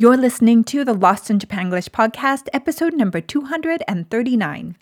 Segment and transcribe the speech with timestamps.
[0.00, 4.74] You're listening to the Lost in Japanglish podcast, episode number 239.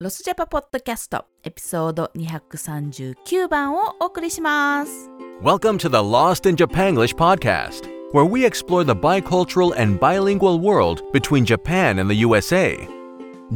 [0.00, 5.10] ロスジャパポッドキャストエピソード239番をお送りします。
[5.42, 11.02] Welcome to the Lost in Japanglish podcast, where we explore the bicultural and bilingual world
[11.12, 12.76] between Japan and the USA.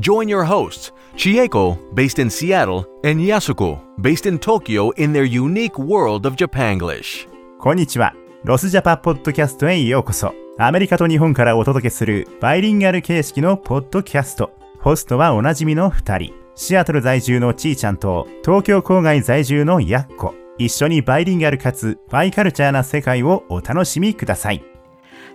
[0.01, 5.79] Join your hosts, Chieko, based in Seattle, and Yasuko, based in Tokyo, in their unique
[5.79, 7.29] world of Japanglish.
[7.59, 8.15] こんにちは。
[8.43, 10.35] ロスジャパポッドキャストへようこそ。
[10.60, 14.58] アメリカと日本からお届けするバイリンガル形式のポッドキャスト。
[14.80, 16.34] ホストはおなじみの2人。
[16.56, 20.34] シアトル在住のちーちゃんと東京郊外在住のやっこ。
[20.58, 24.64] 一緒にバイリンガルかつバイカルチャーな世界をお楽しみください。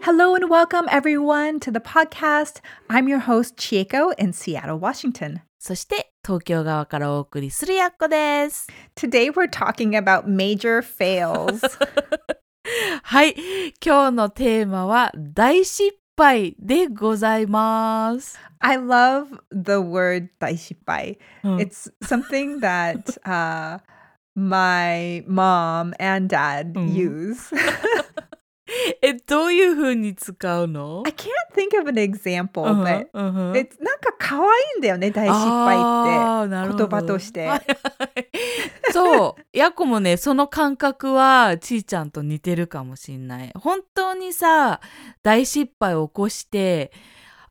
[0.04, 2.60] Hello and welcome everyone to the podcast.
[2.88, 5.42] I'm your host, Chieko in Seattle, Washington.
[5.60, 8.66] そして東京側からお送りするやっこです。
[8.96, 11.60] Today we're talking about major fails.
[13.03, 13.33] はい、
[13.83, 18.37] 今日のテーマは大失敗でございます。
[18.59, 21.17] I love the word daishipai.
[21.43, 23.79] うん It's something that uh,
[24.35, 26.93] my mom and dad Mm.
[26.93, 27.55] use.
[29.02, 34.42] え、どういう風に使うの？I can't think of an example, うん but うんうん it's なんか可愛
[34.76, 36.76] いんだよね、大失敗って。
[36.76, 37.48] 言葉として。
[38.92, 39.56] そう。
[39.56, 43.52] やっこもねその感覚はちーちゃんと似てるかもしんない。
[43.54, 44.80] 本当にさ
[45.22, 46.92] 大失敗を起こして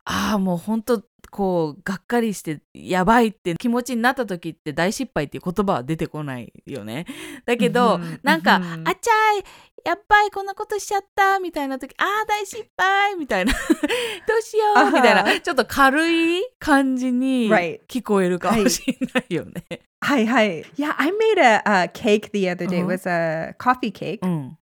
[0.04, 7.06] ああもう本当こうがっかりしてやばいって気持ちになった時って大失敗っていう言葉は出てこないよね。
[7.46, 8.86] だけど、うんなんか、うん。
[8.88, 9.44] あちゃい
[9.84, 13.52] やっばいこんなことしちゃったみたいな時ああ大失敗みたいな。
[14.28, 15.40] どうしようみたいな。
[15.40, 17.48] ちょっと軽い感じに
[17.88, 19.64] 聞こえるかもしれないよね。
[20.04, 20.64] Hi, hi.
[20.76, 22.80] Yeah, I made a, a cake the other day.
[22.80, 22.86] It Uh-huh.
[22.88, 24.58] was a coffee cake, うん、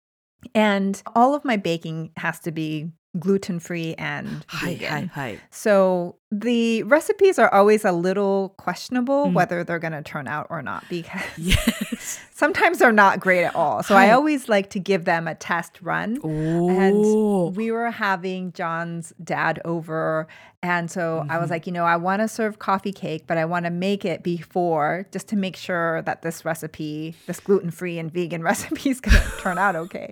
[0.54, 5.08] and all of my baking has to be gluten free and hi, vegan.
[5.08, 5.38] Hi, hi.
[5.50, 9.32] So the recipes are always a little questionable mm.
[9.34, 13.54] whether they're going to turn out or not because yes sometimes they're not great at
[13.54, 13.82] all.
[13.82, 16.18] So I always like to give them a test run.
[16.24, 16.70] Ooh.
[16.70, 20.26] And we were having John's dad over.
[20.62, 21.30] And so mm-hmm.
[21.30, 21.52] I was mm-hmm.
[21.52, 24.22] like, you know, I want to serve coffee cake, but I want to make it
[24.22, 29.02] before just to make sure that this recipe, this gluten free and vegan recipe, is
[29.02, 30.08] going to turn out okay.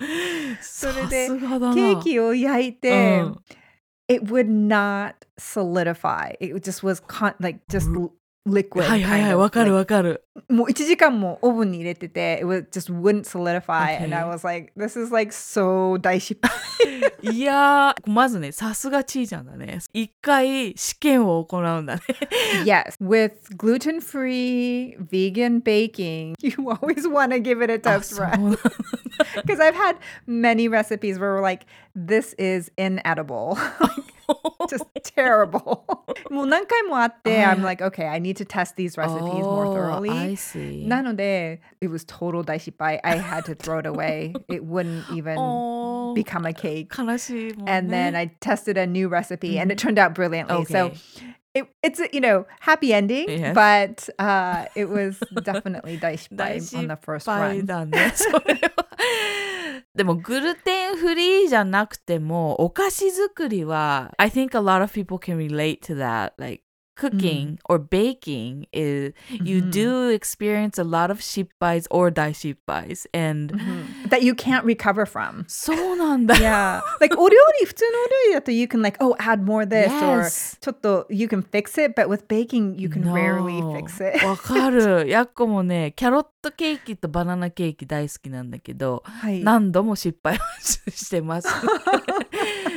[0.60, 0.92] so
[2.92, 3.56] oh.
[4.06, 6.32] it would not solidify.
[6.40, 7.88] It just was con- like just
[8.47, 8.81] liquid.
[8.83, 10.25] はいはいは kind い of, わかる like, わかる。
[10.49, 13.95] もう1時間もオーブンに入れてて、it was just wouldn't solidify.
[14.03, 14.29] And I Okay.
[14.29, 16.51] was like, this is like so 大失敗。
[17.21, 19.79] いやーまずねさすがちーちゃんだね。
[19.93, 22.01] 一回試験を行うんだね。
[22.65, 28.15] yes, with gluten free vegan baking, you always want to give it a あ test
[28.15, 28.57] そう run なんだ
[29.45, 29.95] because I've had
[30.27, 31.65] many recipes where we're like,
[31.95, 33.57] this is inedible.
[34.69, 35.81] just terrible.
[36.29, 40.09] もう何回もあって、はい I'm like, okay, I need to test these recipes more Oh, thoroughly.
[40.09, 40.87] I see.
[40.87, 42.99] なので、it was total 大失敗.
[43.03, 44.33] I had to throw it away.
[44.49, 46.87] It wouldn't even おー become a cake.
[46.97, 47.71] 悲しいもんね。
[47.77, 50.65] And then I tested a new recipe and it turned out brilliantly.
[50.65, 50.95] So Okay.
[51.55, 53.53] it, it's a, you know happy ending, Yes.
[53.53, 57.91] but uh, it was definitely 大失敗大失 on the first 敗 run.
[59.97, 66.63] だねそれはでもグルテンフリーじゃなくてもお菓子作りは I think a lot of people can relate to that like
[66.95, 73.51] cooking or baking is you do experience a lot of 失敗 or 大失敗 and
[74.09, 75.43] That you can't recover from.
[75.47, 76.81] そうなんだ Yeah.
[77.01, 80.57] like お料理普通のお料理だと you can like oh add more this or Yes.
[80.61, 83.73] ちょっと you can fix it but with baking you can rarely No.
[83.75, 84.23] fix it.
[84.23, 91.48] わかるやっこもねキャロッ トケーキとバナナケーキ大好きなんだけどはい何度も失敗を してます。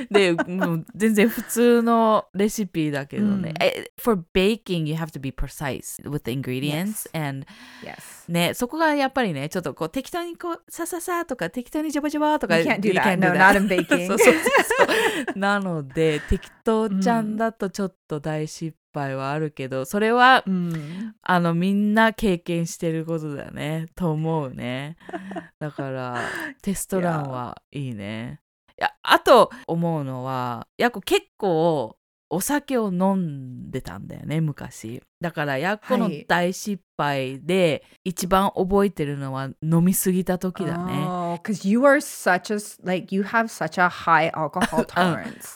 [0.09, 3.53] で、もう全然普通のレシピだけどね。
[3.61, 7.09] え For baking, you have to be precise with the ingredients.
[7.13, 7.45] And
[7.83, 8.29] yes.
[8.31, 12.57] ね、そこがやっぱりね、ちょっとこう適当にこう、さささとか適当にジャバジャバとか。
[12.57, 13.17] You can't do that.
[13.17, 14.07] No, not in baking.
[14.07, 15.38] そうそうそう。
[15.39, 21.15] なので、適当ちゃんだとちょっと大失敗はあるけど、それは、うん。
[21.21, 24.97] あのみんな経験してることだねと思うね。
[25.59, 26.17] だから
[26.61, 28.41] テストランはいいね。
[28.77, 31.97] いやあと思うのはやっこ結構
[32.33, 35.04] お酒を飲んでたんだよね昔。
[35.19, 40.94] だからやっこの大失敗で一番覚えてるのは飲みすぎた時だね。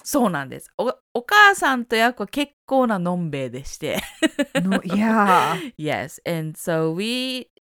[0.04, 0.70] そうなんです。
[0.78, 0.94] お,
[1.24, 4.02] 母さんとやっこ結構な飲んべでして。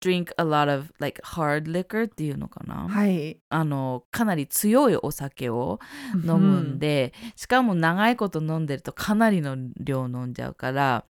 [0.02, 3.38] drink a lot of like hard liquor っていうのかな、はい。
[3.50, 5.80] あのかなり強いお酒を
[6.16, 11.06] 飲むんで、しかも長いこと飲んでるとかなりの量飲んじゃうから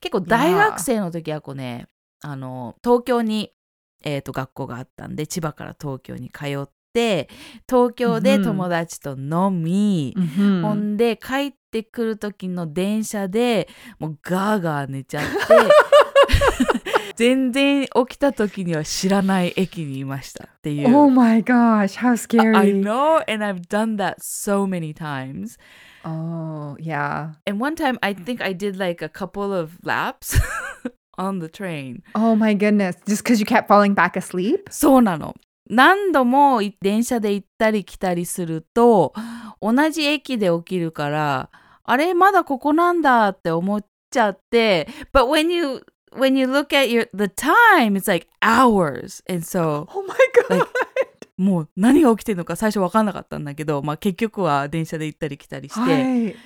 [0.00, 1.86] 結構大学生の時はこうね
[2.20, 3.52] あの東京に、
[4.04, 7.28] えー、と学校があったんで千葉から東京に通って
[7.68, 10.62] 東京で友達と飲み、うん。
[10.62, 13.68] ほんで帰ってくる時の電車で
[13.98, 16.73] もうガーガー寝ちゃって
[17.16, 20.94] 全然起きた時には知らない駅にいましたっていう。
[20.94, 22.56] Oh my gosh, how scary.
[22.56, 25.58] I know, and I've done that so many times.
[26.04, 27.34] Oh, yeah.
[27.46, 30.38] And one time, I think I did like a couple of laps
[31.16, 32.02] on the train.
[32.14, 32.96] Oh my goodness.
[33.06, 34.64] Just because you kept falling back asleep?
[34.70, 35.34] そうなの。
[35.70, 39.14] 何度もい電車で行ったり来たりすると、
[39.62, 41.50] 同じ駅で起きるから、
[41.84, 45.82] あれ、まだここなんだって思っちゃって、But when you,
[46.16, 49.22] when you look at your, the time, it's like hours.
[49.28, 50.14] And so, Oh my
[50.48, 50.58] god.
[50.58, 50.70] Like-
[51.36, 56.36] もう何が起きてるのか最初分かんなかったんだけど、まあ結局は電車で行ったり来たりして、はい。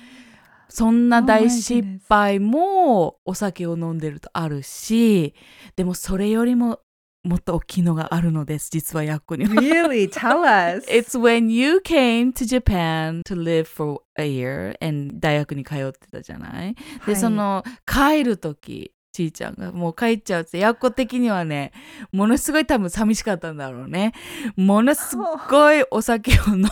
[0.67, 5.35] そんな Oh 大失敗もお酒を飲んでるとあるし、
[5.75, 6.79] でもそれよりも
[7.23, 9.51] もっと大きいのがあるのです、実はヤッコには。
[9.61, 10.09] Really?
[10.09, 10.85] Tell us.
[10.89, 16.73] It's when you came to Japan to live for a year and 大学に通ってたじゃない？
[16.73, 21.71] で、はいその帰る時ちーちゃんがもう帰っちゃうってヤッコ的にはね
[22.11, 24.13] ものすごい多分寂しかったんだろうね。
[24.55, 25.17] ものす
[25.49, 26.67] ごいお酒を飲ん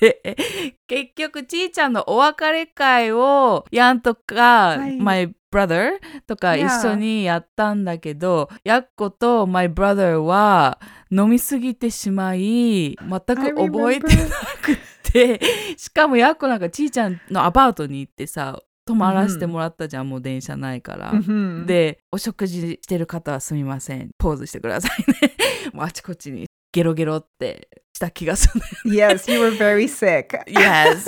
[0.00, 0.36] で
[0.86, 4.96] 結局ちーちゃんのお別れ会をヤンとか、はい。
[4.96, 14.24] My brother とか.一緒にやったんだけど、ヤッコと My brother は飲みすぎてしまい全く覚えてな
[14.60, 14.78] く
[15.12, 15.40] て
[15.76, 21.12] しかもヤッコなんかちーちゃんのアパートに行ってさ泊まらせてもらったじゃん、もう電車ないから。
[21.12, 21.64] Mhm.
[21.66, 25.32] でお食事してる方はすみませんポーズしてくださいね
[25.72, 28.48] もうあちこちにゲロゲロってした気がす
[28.84, 30.38] る Yes, you were very sick.
[30.46, 31.04] Yes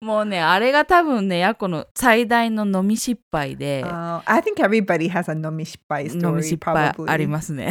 [0.00, 6.08] もうねあれが多分ねヤコの最大の飲み失敗で、Uh, I think everybody has a 飲み story,
[6.42, 7.70] 失敗.ありますね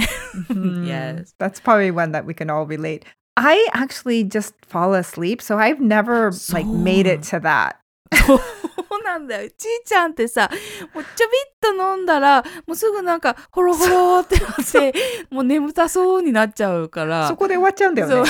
[0.49, 0.85] Mhm.
[0.85, 1.35] Yes.
[1.39, 3.03] That's probably one that we can all relate.
[3.35, 7.77] I actually just fall asleep, so I've never like made it to that.
[8.25, 9.49] そうなんだよ。
[9.49, 10.49] ちいちゃんってさ
[10.93, 14.93] もうちょびっと飲んだらもうすぐなんかホロホロってなって
[15.29, 17.27] もう眠たそうになっちゃうから。
[17.27, 18.29] そこで終わっちゃうんだよね。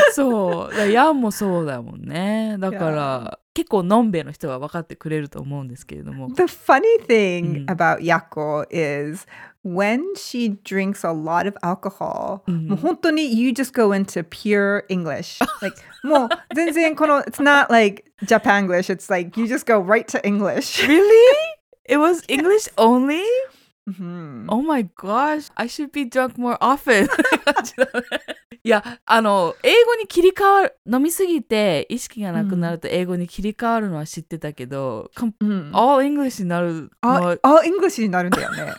[0.13, 7.65] そうそうだからヤンもそうだもんねだから結構のんべえの人は分かってくれると思うんですけれども The funny thing Mm.
[7.67, 9.25] about Yako is
[9.65, 15.39] when she drinks a lot of alcohol, うんもう本当に you just go into pure English.
[15.61, 20.85] like もう全然この it's not like Japanglish, it's like you just go right to English.
[20.87, 21.01] Really?
[21.87, 23.21] It was English only?
[23.87, 27.07] うん Oh my gosh, I should be drunk more often.
[28.66, 38.72] いや、あの、英語に切り替わる、飲みすぎて意識がなくなると英語に切り替わるのは知ってたけど、うん all English になるのはあ、あ、English になるんだよね。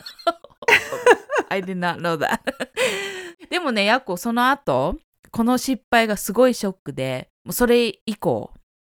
[1.50, 2.40] I did not know that.
[3.48, 4.96] でもね、ヤッコ、その後、
[5.30, 8.52] この失敗がすごいショックで、もうそれ以降、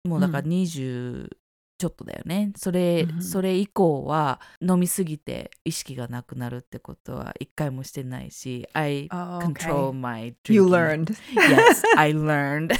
[0.05, 1.29] もうだからうん20
[1.79, 2.53] ちょっとだよね。
[2.57, 10.55] それ、うんそれ以降は飲みすぎて意識がなくなるってことは一回もしてないし、I Oh, control my drinking.
[10.55, 11.17] You learned.
[11.35, 12.73] Yes, I learned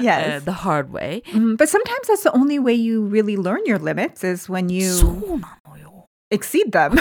[0.00, 0.42] Yes.
[0.42, 1.22] uh, the hard way.
[1.32, 5.06] Mm, but sometimes that's the only way you really learn your limits is when そ
[5.06, 6.06] you うなのよ。
[6.30, 6.96] exceed them.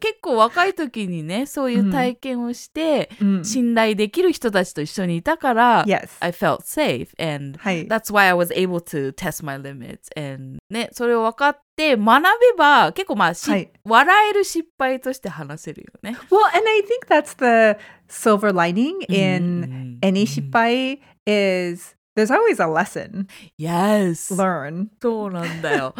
[0.00, 3.44] 結構若い時にね、そういう体験をして、Mm.
[3.44, 6.08] 信頼できる人たちと一緒にいたから、Yes.
[6.20, 7.86] I felt safe and はい。
[7.86, 16.16] that's why I was able to test my limits and ねそれを分かって学べば結構まあし、はい笑える失敗として話せるよね。
[16.30, 22.66] Well, and I think that's the silver lining in うん any shipai is there's always a
[22.66, 23.26] lesson
[23.58, 24.88] Yes learn.
[25.00, 25.94] そうなんだよ。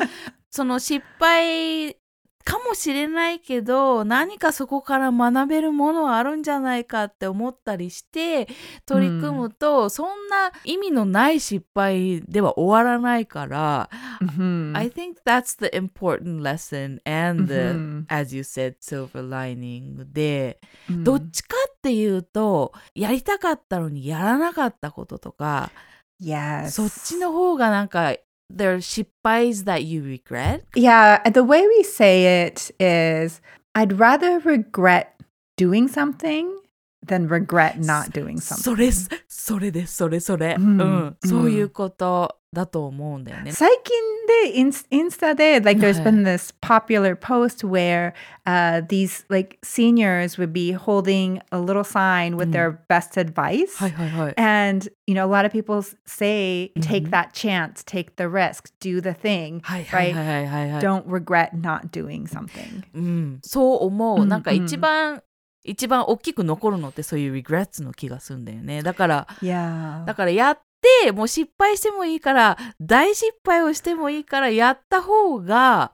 [0.50, 1.96] その失敗
[2.44, 8.48] かもしれないけど何かそこから学べるものはあるんじゃないかって思ったりして
[8.86, 13.88] 取り組むと、そんな意味のない失敗では終わらないから、
[14.20, 14.76] Mhm.
[14.76, 18.04] I think that's the important lesson and the、Mhm.
[18.08, 20.60] as you said silver lining で、
[20.90, 21.02] Mm.
[21.02, 25.70] どっちかっていうとやりたかったのにやらなかったこととか
[26.22, 26.70] Yes.
[26.70, 28.14] そっちの方がなんか
[28.49, 33.41] there are 失敗 that you regret Yeah, the way we say it is
[33.75, 35.15] I'd rather regret
[35.57, 36.47] doing something
[37.05, 38.63] than regret not doing something.
[38.63, 38.91] それ
[39.27, 43.52] それですそれそれ、うんうんそういうこと だと思うんだよね。
[43.52, 43.94] 最近
[44.44, 48.14] でインスインスタで like there's はい been this popular post where
[48.46, 54.34] uh, these like seniors would be holding a little sign with their best advice はいはいはい。
[54.38, 57.10] and you know a lot of people say take Mhm.
[57.10, 60.82] that chance take the risk do the thing はいはい right はいはいはいはい。
[60.82, 64.20] don't regret not doing something うん、そう思う。
[64.22, 65.22] うんなんか一番、
[65.64, 68.82] 一番大きく残るのってそういう regrets の気がするんだよね。
[68.82, 70.58] だから、yeah だからやっ
[71.08, 75.92] っもう失敗してもいいから大失敗をしてもいいからやった方が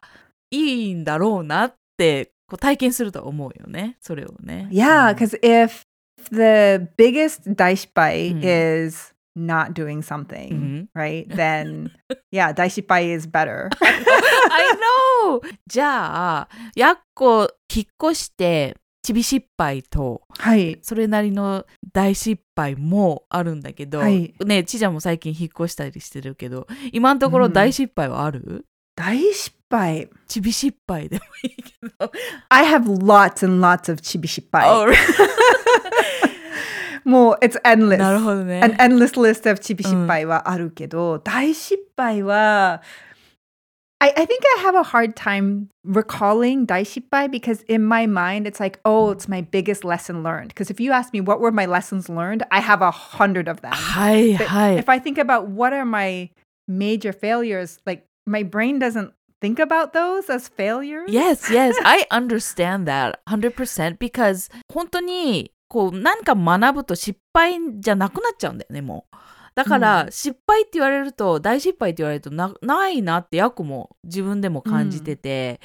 [0.51, 4.69] いいんだろうなってこう体験すると思うよねそれをね。
[4.73, 5.85] Yeah, Cause、if
[6.31, 11.91] the biggest 大失敗 is not doing something,、right, then
[12.33, 13.69] yeah, 大失敗 is better.
[14.51, 15.41] I know!
[15.67, 20.79] じゃあ、やっこ引っ越してちび失敗と、はい。
[20.83, 24.35] それなりの大失敗もあるんだけど、はい。
[24.45, 27.53] ねちちゃんも最近引っ越したりしてるけど今のところうん。
[27.53, 30.09] 大失敗はある、大失敗。
[30.27, 32.13] ちび失敗でもいいけど。
[32.51, 34.97] I have lots and lots of chibishipai あ俺
[37.05, 38.61] もう it's endless なるほどね。
[38.63, 42.83] An endless list of チビ失敗はあるけど、大失敗は
[44.02, 48.60] I, I think I have a hard time recalling 大失敗 because in my mind it's
[48.60, 51.66] like oh it's my biggest lesson learned because if you ask me what were my
[51.66, 55.48] lessons learned I have a hundred of them はい、 But はい if I think about
[55.48, 56.30] what are my
[56.68, 62.86] major failures like my brain doesn't think about those as failures Yes, yes, I understand
[62.88, 69.18] that 100% because 本当にこう何か学ぶと失敗じゃなくなっちゃうんだよねもう
[69.63, 75.61] だから、う失敗って言われると大失敗って言われるとなないなってヤコも自分でも感じてて、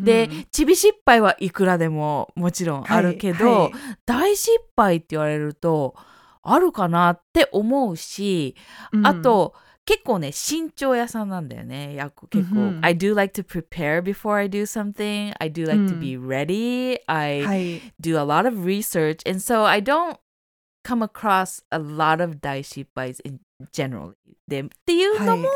[0.00, 0.46] でうん。
[0.50, 3.54] ちび失敗はいくらでももちろんあるけど、はい。
[3.54, 3.72] はい
[4.04, 5.94] 大失敗って言われると
[6.42, 8.56] あるかなって思うし、
[8.92, 9.06] うん。
[9.06, 11.96] あと結構ね慎重屋さんなんだよね
[12.30, 12.78] 結構、うん。
[12.82, 15.32] I do like to prepare before I do something.
[15.38, 16.98] I do like to be ready.
[17.06, 17.80] I はい。
[18.00, 19.28] do a lot of research.
[19.28, 20.18] And so I don't
[20.85, 23.39] come across a lot of 大失敗 in
[23.71, 24.13] general
[24.47, 25.47] でっていうのも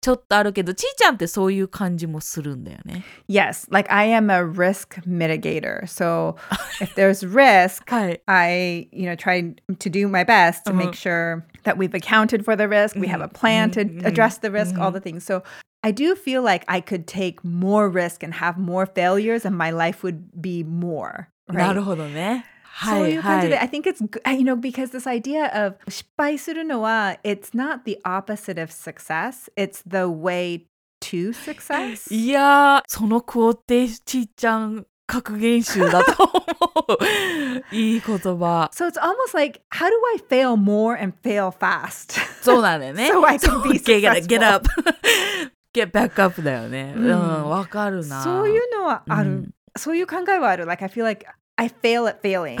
[0.00, 5.86] ちょっとあるけど、ちいちゃんってそういう感じもするんだよね Yes, like I am a risk mitigator.
[5.86, 6.34] So
[6.80, 11.44] if there's risk, はい I, you know, try to do my best to make sure
[11.62, 14.76] that we've accounted for the risk, we have a plan to Mhm, address the risk,
[14.76, 15.24] all the things.
[15.24, 15.44] So
[15.84, 19.70] I do feel like I could take more risk and have more failures and my
[19.70, 21.28] life would be more.
[21.48, 21.74] な Right?
[21.74, 22.44] るほどね。
[22.84, 27.98] そういう感じで、はい I think it's, g- you know, because this idea of 失敗するのは it's not the
[28.04, 30.64] opposite of success, it's the way
[31.00, 32.12] to success.
[32.12, 36.32] いやー、そのクオってちいちゃん格言集だと思
[37.70, 37.74] う。
[37.74, 38.70] いい言葉。
[38.72, 42.18] So it's almost like, how do I fail more and fail fast?
[42.42, 43.10] そうなんだよね。
[43.12, 44.54] So I can be get, get, get successful.
[44.54, 44.68] up.
[45.74, 46.94] get back up だよね。
[46.96, 48.22] ううんん、わ、かるな。
[48.22, 49.30] そういうのはある。
[49.30, 50.66] うんそういう考えはある。
[50.66, 51.26] Like, I feel like
[51.57, 52.57] I fail at failing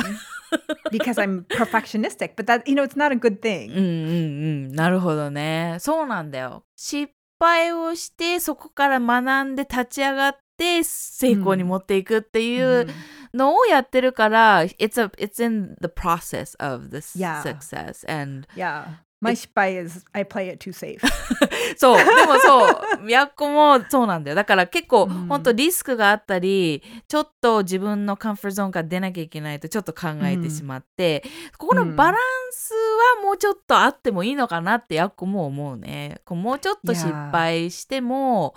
[0.91, 3.71] because I'm perfectionistic, but that, you know, it's not a good うん thing.
[3.71, 4.71] うんうん。
[4.73, 5.77] なるほどね。
[5.79, 6.63] そうなんだよ。
[6.75, 12.87] 失敗をして、そこから学んで立ち上がって、成功に持っていくっていう
[13.33, 18.03] のをやってるから、it's, a, it's in the process of the success.
[18.09, 18.85] And Yeah.
[19.19, 20.99] My 失敗 is I play it too safe.
[21.77, 21.97] そう。
[21.97, 23.09] でもそう。
[23.09, 24.35] やっこもそうなんだよ。
[24.35, 31.23] だから結構、うん本当リスクがあったり、ちょっと自分のカンフォートゾーンから出なきゃいけないとちょっと考えてしまって、
[31.57, 32.15] ここのバラン
[32.51, 32.73] ス
[33.17, 36.21] はもうちょっとあってもいいのかなってやっこも思うね。
[36.23, 38.53] こうもうちょっと失敗しても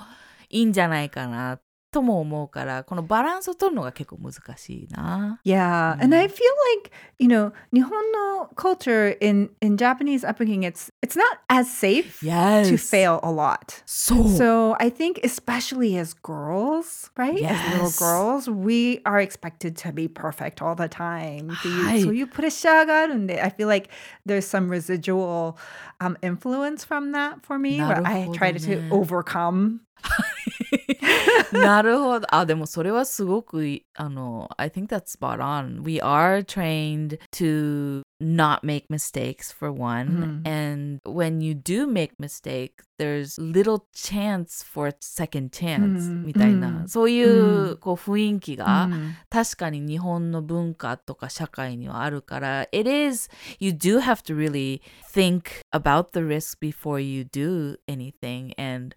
[0.50, 1.58] いいんじゃないかな
[1.91, 5.39] とも思うから、このバランスを取るのが結構難しいな。
[5.45, 5.93] Yeah.
[6.03, 6.39] And I feel
[6.83, 12.67] like, you know, 日本の culture in, in Japanese upbringing, it's it's not as safe Yes.
[12.69, 13.81] to fail a lot.
[13.85, 14.17] そう。
[14.27, 17.41] So I think especially as girls, right?
[17.45, 17.97] As little Yes.
[17.97, 21.49] girls, we are expected to be perfect all the time.
[21.53, 23.89] っていうはいそういうプレッシャーがあるんで I feel like
[24.27, 25.55] there's some residual
[26.01, 28.89] um, influence from that for me where I なるほど try to ね。
[28.91, 29.77] overcome.
[31.51, 32.27] なるほど。
[32.33, 35.81] あ、でもそれはすごくいあの、I think that's spot on.
[35.83, 40.41] We are trained to not make mistakes for one.
[40.45, 52.89] And when you do make mistake, there's little chance for a second chance うんみたいな、うんそういううこう雰囲気が、うん確かに日本の文化とか社会にはあるから it
[52.89, 54.81] is you do have to really
[55.13, 58.95] think about the risk before you do anything and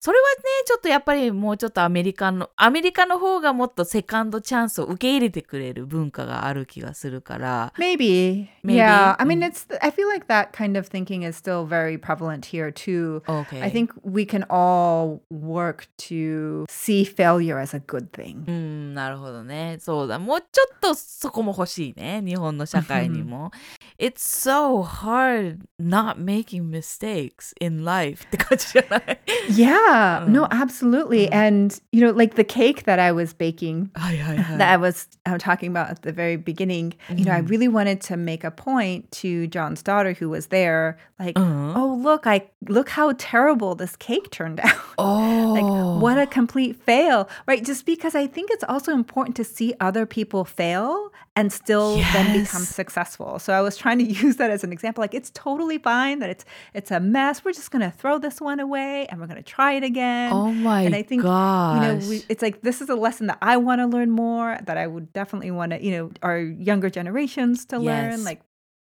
[0.00, 7.72] それはね、ちょっとやっぱりもうちょっとアメリカの、アメリカの方がもっとセカンドチャンスを受け入れてくれる文化がある気がするから。
[7.76, 8.46] Maybe.
[8.64, 8.76] Maybe.
[8.76, 9.16] Yeah.
[9.18, 9.48] I mean, Mm.
[9.50, 13.22] it's, I feel like that kind of thinking is still very prevalent here too.
[13.26, 13.60] Okay.
[13.60, 18.44] I think we can all work to see failure as a good thing.
[18.46, 19.78] うん、なるほどね。
[19.80, 20.20] そうだ。
[20.20, 22.22] もうちょっとそこも欲しいね。
[22.24, 23.50] 日本の社会にも。
[23.98, 29.87] It's so hard not making mistakes in life って感じじゃない Yeah.
[29.88, 30.50] Yeah, no, mm.
[30.50, 31.26] absolutely.
[31.26, 31.32] Mm.
[31.32, 34.56] And you know, like the cake that I was baking, aye, aye, aye.
[34.56, 36.94] that I was uh, talking about at the very beginning.
[37.08, 37.18] Mm.
[37.18, 37.50] You know, I mm.
[37.50, 41.72] really wanted to make a point to John's daughter who was there, like, uh-huh.
[41.76, 44.78] oh look, I look how terrible this cake turned out.
[44.98, 46.26] Oh, like what a oh.
[46.26, 47.64] complete fail, right?
[47.64, 52.31] Just because I think it's also important to see other people fail and still then
[52.31, 52.75] become Yes.
[52.75, 53.39] successful.
[53.39, 55.01] So I was trying to use that as an example.
[55.01, 57.43] Like, it's totally fine that it's it's a mess.
[57.43, 60.31] We're just gonna throw this one away and we're gonna try it again.
[60.33, 62.07] Oh my and I think you know gosh.
[62.09, 64.57] we, it's like this is a lesson that I want to learn more.
[64.65, 67.85] That I would definitely want to you know our younger generations to Yes.
[67.85, 68.23] learn.
[68.23, 68.41] Like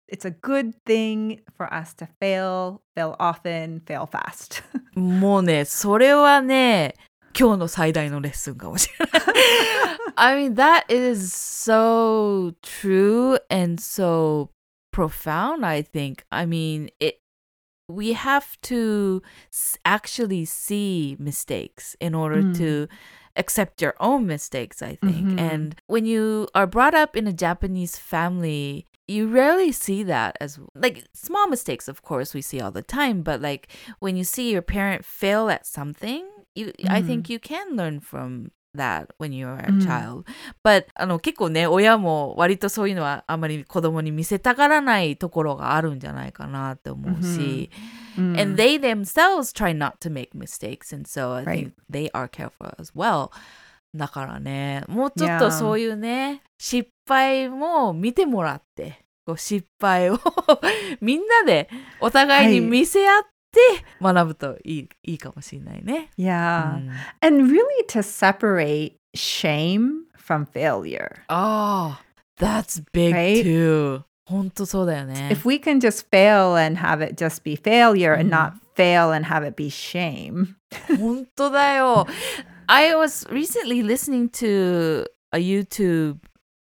[0.08, 4.62] it's a good thing for us to fail, fail often, fail fast.
[4.94, 6.94] もうね、それはね、
[7.38, 9.22] 今日の最大のレッスンかもしれない。
[10.16, 14.48] I mean, that is so true and so
[14.92, 16.24] profound, I think.
[16.30, 17.18] I mean, it
[17.88, 22.56] we have to s- actually see mistakes in order Mm.
[22.56, 22.88] to
[23.36, 25.36] accept your own mistakes, I think.
[25.36, 25.38] Mhm.
[25.38, 30.58] And when you are brought up in a Japanese family, you rarely see that as
[30.74, 33.68] like small mistakes, of course, we see all the time, but like
[34.00, 36.24] when you see your parent fail at something,
[36.55, 40.23] you I think you can learn from that when you are a うん child.
[40.63, 47.69] But あの結構ね、親も割とそういうのはあまり子供に見せたがらないところがあるんじゃないかなって思うし、
[48.17, 48.55] and Mm.
[48.55, 52.91] they themselves try not to make mistakes, and so I think they are careful as
[52.95, 53.29] well.
[53.95, 60.19] だからね、もうちょっと.そういうね、失敗も見てもらって、こう失敗を
[61.01, 63.29] みんなでお互いに見せ合って
[64.02, 66.10] 学ぶといい,、いいかもしれないね。
[66.18, 66.76] yeah.
[66.76, 71.16] うん And really to separate shame from failure.
[71.28, 72.02] ああ、
[72.38, 73.42] that's big Right?
[73.44, 74.02] too.
[74.26, 75.30] 本当そうだよね。
[75.32, 78.30] If we can just fail and have it just be failure and Mhm.
[78.30, 80.54] not fail and have it be shame.
[80.98, 82.06] 本当だよ。
[82.66, 86.16] I was recently listening to a YouTube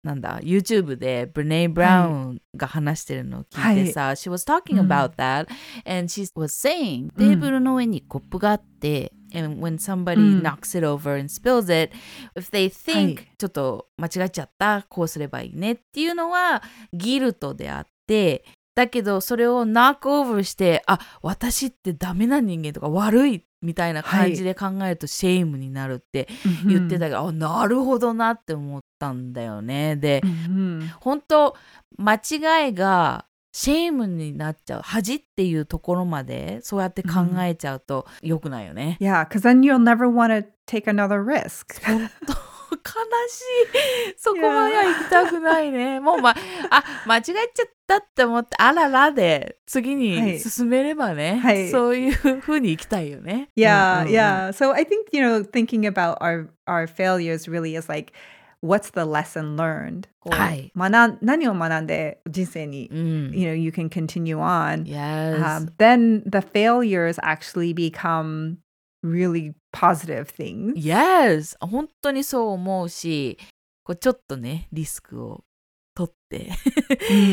[0.05, 5.47] なんだ YouTube で Brene Brown が話してるのを聞いてさ、She was talking うん about that
[5.85, 11.91] and she was saying うんテーブルの上にコップがあって、and when somebody うん knocks it over and spills it
[12.35, 16.61] if they はい think ちょっと間違えちゃったこうすればいいねっていうのは
[16.93, 26.27] guilt であってだけどそれをナックオーバーしてあ私ってダメな人間とか悪いみたいな感じで考えると shame になるって
[26.67, 30.88] 言ってたけど、あなるほどなって思ったんだよねで Mhm.
[30.99, 31.55] 本当
[31.97, 38.97] 間違いがシェイムになっちゃう恥っていうところまでそうやって考えちゃうと良くないよね。
[38.99, 41.81] Yeah, because then you'll never want to take another risk.
[42.85, 42.91] 悲
[43.27, 45.99] しいそこまでは行きたくないね。
[45.99, 46.35] もうま
[46.69, 53.49] あ間違えちゃったって思ってあららで次はにい進めればね、はいそういう風に行きたいよね。
[53.55, 54.49] Yeah, うんう yeah.
[54.49, 58.13] So I think, you know, thinking about our our failures really is like
[58.61, 60.07] what's the lesson learned?
[60.29, 63.31] はい学ん何を学んで人生に、うん。
[63.33, 64.85] you know, you can continue on.
[64.85, 65.41] Yes.
[65.41, 68.57] Um, then the failures actually become
[69.05, 70.73] really positive things.
[70.75, 71.55] Yes!
[71.59, 73.37] 本当にそう思うし、
[73.83, 75.43] こうちょっとね、リスクを
[75.95, 76.51] 取って、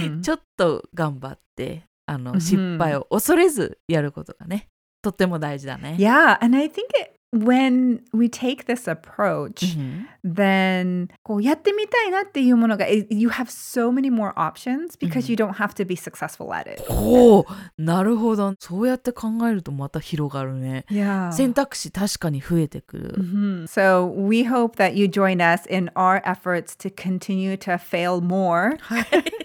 [0.07, 4.69] うん ちょっと頑張って、あの、うん失敗を恐れずやることがね、
[5.03, 5.97] とっても大事だね。
[5.99, 13.46] Yeah, and I think it, when we take this approach, うん then こうやってみたいなっていうものが it- you have
[13.48, 15.32] so many more options because Mhm.
[15.32, 16.82] you don't have to be successful at it.
[16.92, 17.42] ほ
[17.78, 18.54] うなるほど。
[18.60, 20.86] そうやって考えるとまた広がるね。
[20.90, 21.32] Yeah.
[21.34, 23.16] 選択肢確かに増えてくる。
[23.18, 23.64] Mhm.
[23.66, 28.78] So we hope that you join us in our efforts to continue to fail more
[28.80, 29.04] は い。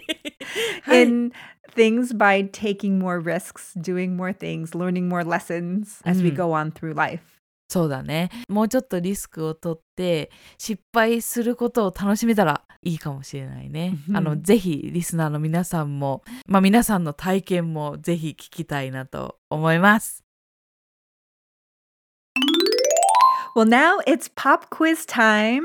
[0.83, 1.31] は い in
[1.75, 6.43] things by taking more risks, doing more things, learning more lessons as we うん go
[6.53, 7.19] on through life.
[7.68, 8.30] そうだね。
[8.48, 13.98] もうちょっとリスクを取って失敗することを楽しめたらいいかもしれないね。
[14.08, 20.24] うんあのぜひリスナーの皆さんも、まあ、皆さんの体験もぜひ聞きたいなと思います。
[23.54, 25.64] Well, now it's pop quiz time.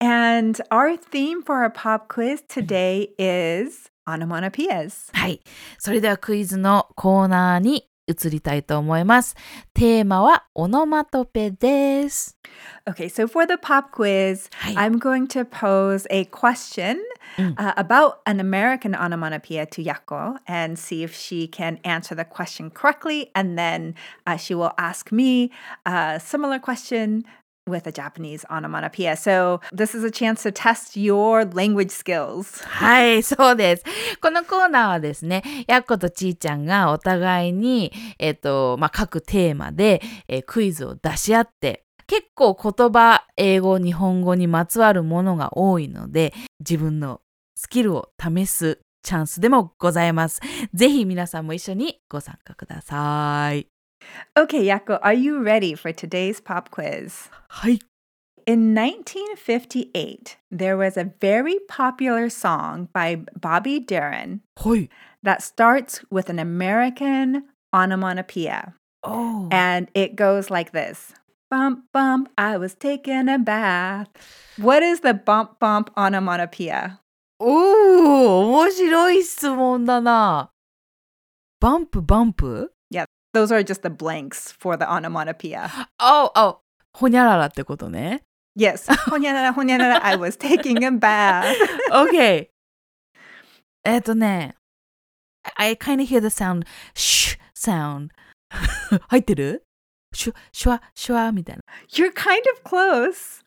[0.00, 5.10] And our theme for our pop quiz today is onomatopoeias.
[5.12, 5.40] はい。
[5.78, 9.35] それではクイズのコーナーに移りたいと思います。
[9.73, 12.35] テーマはオノマトペです。
[12.87, 14.73] Okay, so for the pop quiz, はい。
[14.75, 16.97] I'm going to pose a question
[17.37, 17.53] Mm.
[17.57, 22.71] uh, about an American onomatopoeia to Yako and see if she can answer the question
[22.71, 23.29] correctly.
[23.35, 23.93] And then
[24.25, 25.51] uh, she will ask me
[25.85, 27.23] a similar question
[27.66, 29.16] with a Japanese onomatopoeia.
[29.16, 32.62] So this is a chance to test your language skills.
[32.64, 33.84] はい、そうです。
[34.20, 47.20] このコーナーはですね、やっことちーちゃんがお互いに、えっ、と、まあ、各テーマで、えークイズを出し合って、結構言葉、英語、日本語にまつわるものが多いので、自分の
[47.56, 50.40] スキルを試すチャンスでもございます。
[50.74, 53.73] ぜひ皆さんも一緒にご参加ください。
[54.35, 57.29] Okay, Yako, are you ready for today's pop quiz?
[57.47, 57.79] はい。
[58.45, 64.89] In 1958, there was a very popular song by Bobby Darin はい。
[65.23, 67.43] that starts with an American
[67.73, 68.73] onomatopoeia.
[69.03, 71.13] おー And it goes like this
[71.51, 74.07] Bump, bump, I was taking a bath.
[74.57, 76.97] What is the bump, bump onomatopoeia?
[77.39, 80.49] おー面白い質問だな。
[81.59, 82.71] バンプバンプ
[83.33, 85.69] Those are just the blanks for the onomatopoeia.
[85.97, 86.57] ああ、
[86.93, 88.23] ほにゃららってことね。
[88.57, 88.91] Yes.
[89.09, 91.55] Honyara, honyara, I was taking a bath.
[91.91, 92.49] OK。
[93.85, 94.55] えっとね、
[95.55, 98.09] I kind of hear the sound, sh sound.
[99.07, 99.63] 入ってる
[100.13, 101.61] シュ、シュワ、シュワみたいな。
[101.89, 103.43] You're kind of close.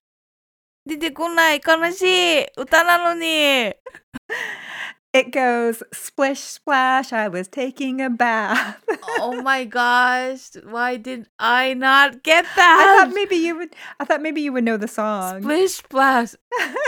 [0.87, 2.03] 出てこない、悲し
[2.42, 2.46] い。
[2.57, 3.75] 歌なのに。
[5.16, 8.83] It goes splish splash, I was taking a bath.
[9.20, 13.05] oh my gosh, why did I not get I that?
[13.07, 15.42] thought maybe you would I thought maybe you would know the song.
[15.42, 16.35] Splish splash.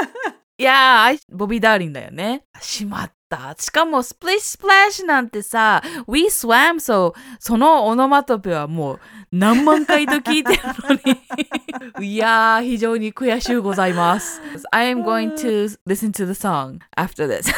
[0.56, 2.44] いやー、ボビー・ダーリンだよね。
[2.60, 3.55] しまっ た。
[3.57, 8.99] しかも、スプリッシュスプラッシュなんてさ、We swam, so そのオノマトペはもう
[9.31, 10.95] 何万回と聞いてるの
[11.99, 12.09] に。
[12.13, 14.41] いやー、非常に悔しゅうございます。
[14.71, 17.49] I am going to listen to the song after this.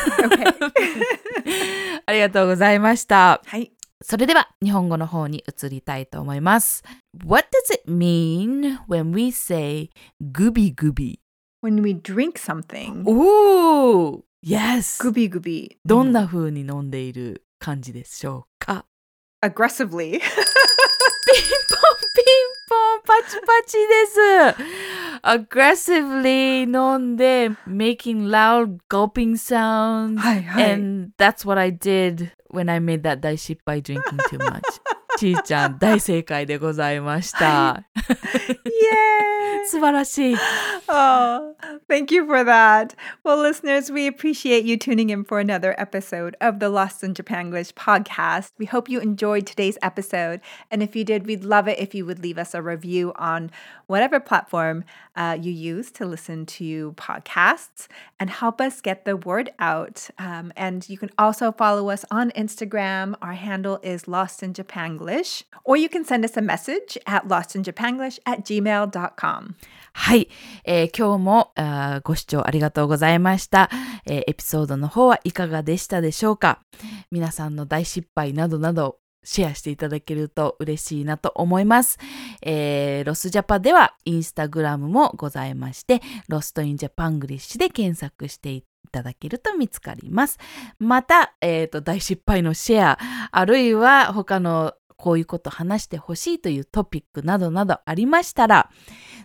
[2.06, 3.42] ありがとうございました。
[3.46, 3.72] はい。
[4.04, 6.84] それでは日本語の方に移りたいと思います。
[7.26, 11.20] What does it mean when we say グビグビ
[11.64, 14.99] When we drink something, おー Yes!
[15.03, 15.77] gooby gooby.
[15.85, 18.87] どんな風に飲んでいる感じでしょうか
[19.43, 20.13] aggressively.
[20.13, 20.27] ピ ンポンピ
[22.23, 22.25] ン
[22.69, 24.21] ポンパチパチです
[25.23, 30.73] aggressively 飲んで making loud gulping sounds はいはい。
[30.73, 34.63] and that's what I did when I made that 大失敗 drinking too much
[35.17, 39.37] ちーちゃん大正解でございました、 Yay!
[39.67, 40.37] 素晴らしい
[40.89, 41.57] Oh,
[41.89, 42.95] thank you for that.
[43.25, 47.73] Well, listeners, we appreciate you tuning in for another episode of the Lost in Japanglish
[47.75, 48.53] podcast.
[48.59, 50.41] We hope you enjoyed today's episode.
[50.71, 53.51] And if you did, we'd love it if you would leave us a review on
[53.89, 54.85] whatever platform
[55.17, 57.89] uh, you use to listen to podcasts
[58.21, 60.09] and help us get the word out.
[60.19, 63.17] Um, and you can also follow us on Instagram.
[63.21, 65.00] Our handle is Lost in Japanglish.
[65.64, 69.56] Or you can send us a message at lostinjapanglish at gmail.com.
[69.94, 70.30] はい、
[70.64, 73.70] えー今日もあご視聴ありがとうございました、
[74.06, 76.62] えーエピソードの方はいかがでしたでしょうか？
[77.12, 82.00] 皆さんの大失敗などなどシェアしていただけると嬉しいなと思います、
[82.42, 90.38] えーロスジャパではインスタグラムもございましてLost in Japanglish で検索していただけると見つかります。
[90.80, 93.00] また、えー大失敗のシェア
[93.32, 98.70] あるいは他のこういうこと話してほしいというトピックなどなどありましたら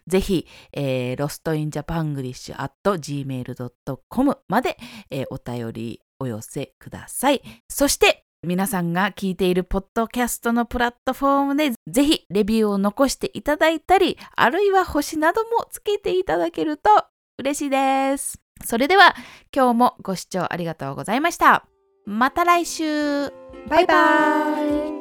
[0.07, 4.79] ぜひ、えー、 Lost in Japanglish at gmail.com まで、
[5.11, 7.43] えーお便りお寄せください。
[7.69, 16.91] そして、皆さんが聞いているポッドキャストのプラットフォームでぜひレビューを残していただいたり、あるいは星などもつけていただけると
[17.39, 18.41] 嬉しいです。
[18.65, 19.15] それでは
[19.55, 21.67] 今日もご視聴ありがとうございました。
[22.07, 23.27] また来週
[23.69, 24.96] Bye bye.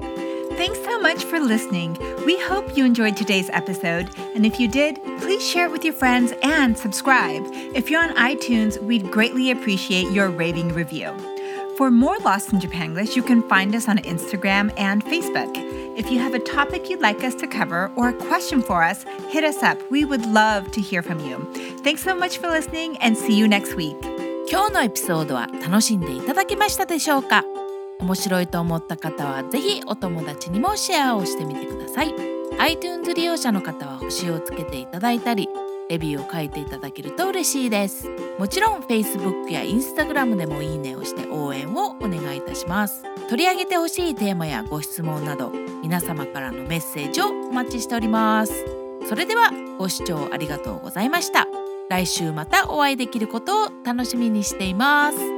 [0.56, 1.96] Thanks so much for listening.
[2.26, 4.10] We hope you enjoyed today's episode.
[4.34, 7.42] And if you did, please share it with your friends and subscribe.
[7.74, 11.14] If you're on iTunes, we'd greatly appreciate your raving review.
[11.76, 15.50] For more Lost in Japanglish, you can find us on Instagram and Facebook.
[15.96, 19.04] If you have a topic you'd like us to cover or a question for us,
[19.30, 19.78] hit us up.
[19.90, 21.50] We would love to hear from you.
[21.82, 23.96] Thanks so much for listening and see you next week.
[24.50, 27.44] 今日のエピソードは楽しんでいただけましたでしょうか
[28.05, 32.13] 面白いと思った方はぜひお友達にもシェアをしてみてください。
[32.59, 35.49] iTunes 利用者の方は星をつけていただいたり
[35.89, 38.07] レビューを書いていただけると嬉しいです。
[38.37, 43.03] もちろん Facebook や Instagram でもいいねをして応援をお願いいたします。
[43.27, 48.53] 取り上げてほしいテーマやご質問など皆様からのメッセージをお待ちしております。
[49.09, 51.47] それではご視聴ありがとうございました。
[51.89, 55.34] 来週またお会いできることを楽しみにしています。